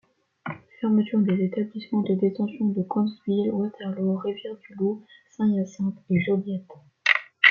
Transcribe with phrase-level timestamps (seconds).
[0.79, 6.73] Fermeture des établissements de détention de Cowansville, Waterloo, Rivière-du-Loup, Saint-Hyacinthe et Joliette.